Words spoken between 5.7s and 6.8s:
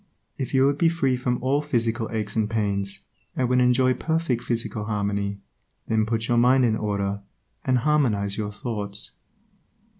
then put your mind in